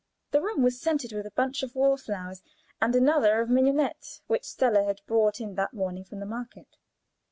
The 0.31 0.41
room 0.41 0.63
was 0.63 0.81
scented 0.81 1.13
with 1.13 1.27
a 1.27 1.35
bunch 1.35 1.61
of 1.61 1.75
wall 1.75 1.95
flowers 1.95 2.41
and 2.81 2.95
another 2.95 3.39
of 3.39 3.51
mignonette, 3.51 4.19
which 4.25 4.45
Stella 4.45 4.85
had 4.85 5.01
brought 5.05 5.39
in 5.39 5.53
that 5.53 5.75
morning 5.75 6.05
from 6.05 6.19
the 6.19 6.25
market. 6.25 6.75